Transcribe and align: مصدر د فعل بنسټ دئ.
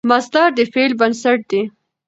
مصدر 0.09 0.47
د 0.57 0.59
فعل 0.73 0.91
بنسټ 0.99 1.39
دئ. 1.51 1.63